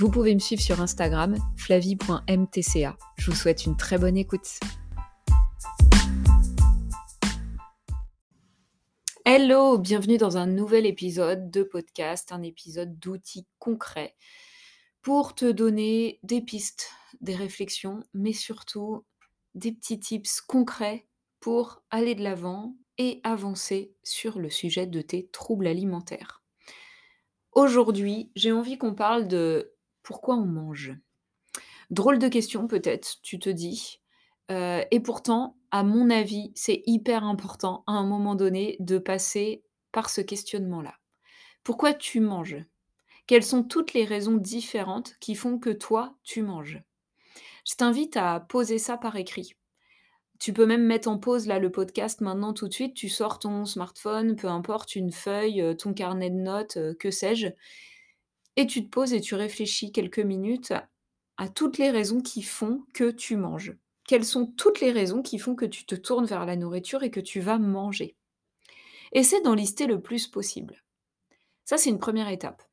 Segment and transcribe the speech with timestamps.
[0.00, 2.96] Vous pouvez me suivre sur Instagram, flavie.mtca.
[3.16, 4.60] Je vous souhaite une très bonne écoute.
[9.24, 14.14] Hello, bienvenue dans un nouvel épisode de podcast, un épisode d'outils concrets
[15.02, 19.04] pour te donner des pistes, des réflexions, mais surtout
[19.56, 21.08] des petits tips concrets
[21.40, 26.44] pour aller de l'avant et avancer sur le sujet de tes troubles alimentaires.
[27.50, 29.74] Aujourd'hui, j'ai envie qu'on parle de
[30.08, 30.94] pourquoi on mange?
[31.90, 34.00] Drôle de question peut-être, tu te dis.
[34.50, 39.62] Euh, et pourtant, à mon avis, c'est hyper important à un moment donné de passer
[39.92, 40.94] par ce questionnement-là.
[41.62, 42.56] Pourquoi tu manges?
[43.26, 46.82] Quelles sont toutes les raisons différentes qui font que toi, tu manges?
[47.68, 49.56] Je t'invite à poser ça par écrit.
[50.38, 53.38] Tu peux même mettre en pause là le podcast maintenant tout de suite, tu sors
[53.38, 57.48] ton smartphone, peu importe, une feuille, euh, ton carnet de notes, euh, que sais-je,
[58.58, 60.74] et tu te poses et tu réfléchis quelques minutes
[61.36, 63.76] à toutes les raisons qui font que tu manges.
[64.04, 67.12] Quelles sont toutes les raisons qui font que tu te tournes vers la nourriture et
[67.12, 68.16] que tu vas manger?
[69.12, 70.82] Essaie d'en lister le plus possible.
[71.64, 72.64] Ça, c'est une première étape.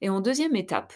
[0.00, 0.92] Et en deuxième étape,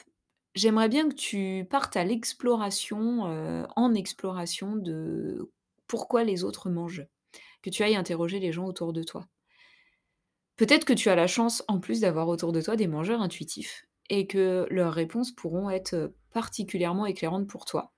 [0.57, 5.49] j'aimerais bien que tu partes à l'exploration, euh, en exploration de
[5.87, 7.07] pourquoi les autres mangent.
[7.63, 9.29] Que tu ailles interroger les gens autour de toi.
[10.57, 13.87] Peut-être que tu as la chance, en plus, d'avoir autour de toi des mangeurs intuitifs
[14.11, 17.93] et que leurs réponses pourront être particulièrement éclairantes pour toi.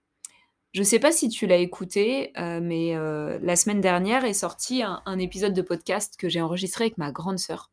[0.72, 5.18] Je ne sais pas si tu l'as écouté, mais la semaine dernière est sorti un,
[5.18, 7.72] épisode de podcast que j'ai enregistré avec ma grande sœur,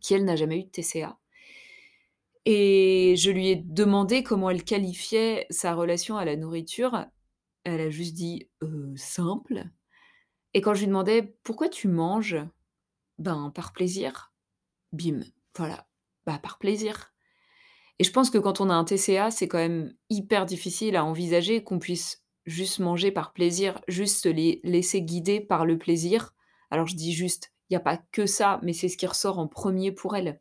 [0.00, 1.16] qui elle n'a jamais eu de TCA.
[2.44, 7.06] Et je lui ai demandé comment elle qualifiait sa relation à la nourriture.
[7.62, 8.48] Elle a juste dit
[8.96, 9.66] simple.
[10.54, 12.36] Et quand je lui demandais pourquoi tu manges,
[13.18, 14.32] ben par plaisir.
[14.92, 15.20] Bim,
[15.56, 15.86] voilà,
[16.26, 17.14] bah par plaisir.
[18.02, 21.04] Et je pense que quand on a un TCA, c'est quand même hyper difficile à
[21.04, 26.34] envisager qu'on puisse juste manger par plaisir, juste les laisser guider par le plaisir.
[26.72, 29.38] Alors je dis juste, il n'y a pas que ça, mais c'est ce qui ressort
[29.38, 30.40] en premier pour elle.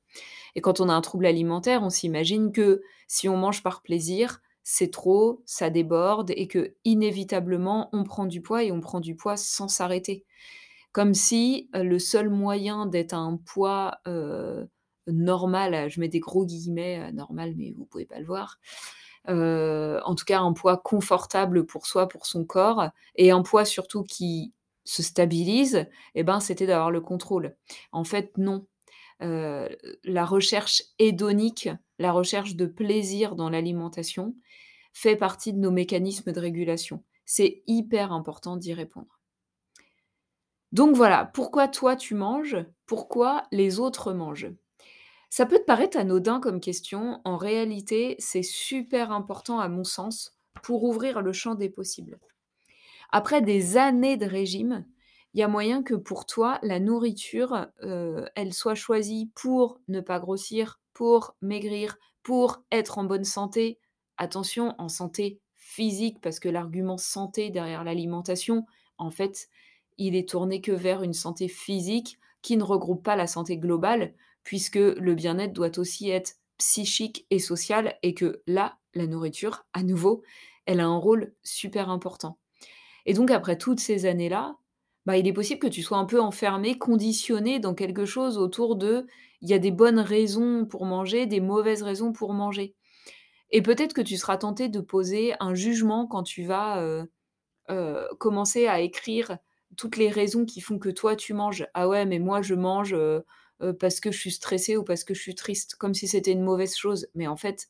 [0.55, 4.41] Et quand on a un trouble alimentaire, on s'imagine que si on mange par plaisir,
[4.63, 9.15] c'est trop, ça déborde et que inévitablement on prend du poids et on prend du
[9.15, 10.25] poids sans s'arrêter.
[10.93, 14.65] Comme si euh, le seul moyen d'être à un poids euh,
[15.07, 18.59] normal, je mets des gros guillemets, normal, mais vous pouvez pas le voir.
[19.27, 24.03] en tout cas, un poids confortable pour soi, pour son corps, et un poids surtout
[24.03, 24.53] qui
[24.83, 27.55] se stabilise, eh ben, c'était d'avoir le contrôle.
[27.91, 28.65] En fait, non.
[29.19, 31.69] la recherche hédonique,
[31.99, 34.35] la recherche de plaisir dans l'alimentation,
[34.93, 37.03] fait partie de nos mécanismes de régulation.
[37.25, 39.19] C'est hyper important d'y répondre.
[40.71, 44.51] Donc voilà, pourquoi toi tu manges Pourquoi les autres mangent?
[45.31, 50.37] Ça peut te paraître anodin comme question, en réalité, c'est super important à mon sens
[50.61, 52.19] pour ouvrir le champ des possibles.
[53.13, 54.85] Après des années de régime,
[55.33, 60.01] il y a moyen que pour toi, la nourriture, euh, elle soit choisie pour ne
[60.01, 63.79] pas grossir, pour maigrir, pour être en bonne santé.
[64.17, 68.65] Attention, en santé physique, parce que l'argument santé derrière l'alimentation,
[68.97, 69.47] en fait,
[69.97, 74.13] il est tourné que vers une santé physique qui ne regroupe pas la santé globale,
[74.43, 79.83] puisque le bien-être doit aussi être psychique et social, et que là, la nourriture, à
[79.83, 80.23] nouveau,
[80.65, 82.37] elle a un rôle super important.
[83.05, 84.57] Et donc, après toutes ces années-là,
[85.05, 88.75] bah, il est possible que tu sois un peu enfermé, conditionné dans quelque chose autour
[88.75, 89.07] de
[89.41, 92.75] il y a des bonnes raisons pour manger, des mauvaises raisons pour manger.
[93.49, 97.05] Et peut-être que tu seras tenté de poser un jugement quand tu vas euh,
[97.69, 99.37] euh, commencer à écrire
[99.77, 101.67] toutes les raisons qui font que toi tu manges.
[101.73, 103.21] Ah ouais, mais moi je mange euh,
[103.61, 106.31] euh, parce que je suis stressée ou parce que je suis triste, comme si c'était
[106.31, 107.07] une mauvaise chose.
[107.15, 107.69] Mais en fait,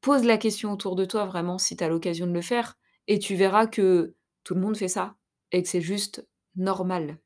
[0.00, 2.78] pose la question autour de toi vraiment si tu as l'occasion de le faire,
[3.08, 4.14] et tu verras que
[4.44, 5.16] tout le monde fait ça,
[5.52, 6.26] et que c'est juste
[6.56, 7.18] normal.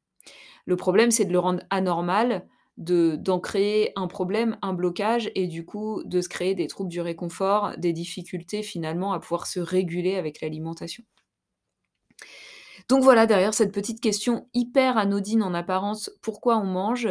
[0.67, 2.47] Le problème, c'est de le rendre anormal,
[2.77, 6.91] de, d'en créer un problème, un blocage, et du coup de se créer des troubles
[6.91, 11.05] du réconfort, des difficultés finalement à pouvoir se réguler avec l'alimentation.
[12.89, 17.09] Donc voilà, derrière cette petite question hyper anodine en apparence, pourquoi on mange,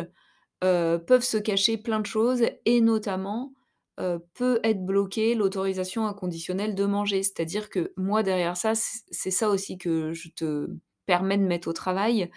[0.61, 3.53] peuvent se cacher plein de choses et notamment,
[4.35, 7.23] peut être bloquée l'autorisation inconditionnelle de manger.
[7.23, 10.67] C'est-à-dire que moi derrière ça, c'est ça aussi que je te
[11.05, 12.29] permets de mettre au travail,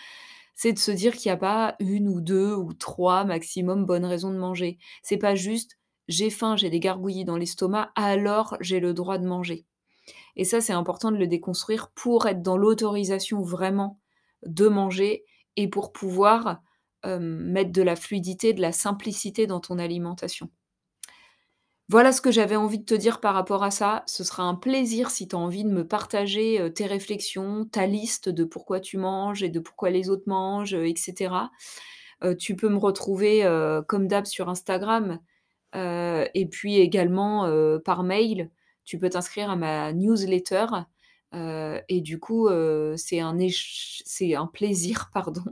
[0.54, 4.04] c'est de se dire qu'il y a pas 1 ou 2 ou 3 maximum bonnes
[4.06, 4.78] raisons de manger.
[5.02, 5.78] C'est pas juste:
[6.08, 9.66] «J'ai faim, j'ai des gargouillis dans l'estomac, alors j'ai le droit de manger»
[10.36, 13.98] et ça, c'est important de le déconstruire pour être dans l'autorisation vraiment
[14.46, 15.24] de manger
[15.56, 16.60] et pour pouvoir,
[17.04, 20.50] hem, mettre de la fluidité, de la simplicité dans ton alimentation.
[21.88, 24.04] Voilà ce que j'avais envie de te dire par rapport à ça.
[24.06, 27.86] Ce sera un plaisir si tu as envie de me partager, heu, tes réflexions, ta
[27.86, 31.50] liste de pourquoi tu manges et de pourquoi les autres mangent, heu, et cetera.
[32.24, 33.42] Heu, tu peux me retrouver,
[33.88, 35.18] comme d'hab sur Instagram,
[35.74, 37.50] et puis également,
[37.84, 38.50] par mail.
[38.84, 40.66] Tu peux t'inscrire à ma newsletter,
[41.34, 45.44] heu, et du coup, heu, c'est un plaisir, pardon,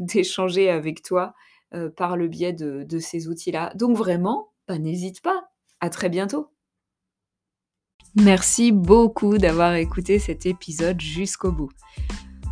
[0.00, 1.34] d'échanger avec toi,
[1.74, 3.72] heu, par le biais de de ces outils-là.
[3.74, 5.50] Donc vraiment, bah, n'hésite pas!
[5.80, 6.50] À très bientôt.
[8.14, 11.68] Merci beaucoup d'avoir écouté cet épisode jusqu'au bout.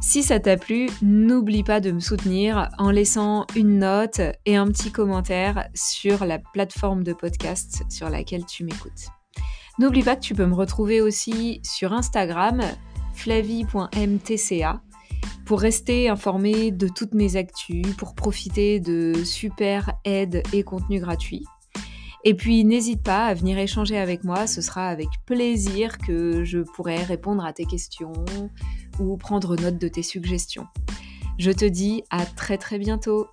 [0.03, 4.67] Si ça t'a plu, n'oublie pas de me soutenir en laissant une note et un
[4.67, 9.09] petit commentaire sur la plateforme de podcast sur laquelle tu m'écoutes.
[9.79, 12.63] N'oublie pas que tu peux me retrouver aussi sur Instagram,
[13.13, 14.81] flavie.mtca,
[15.45, 21.45] pour rester informé de toutes mes actus, pour profiter de super aides et contenus gratuits.
[22.27, 26.61] Et puis n'hésite pas à venir échanger avec moi, ce sera avec plaisir que je
[26.61, 28.13] pourrai répondre à tes questions
[28.99, 30.67] ou prendre note de tes suggestions.
[31.39, 33.27] Je te dis à très très bientôt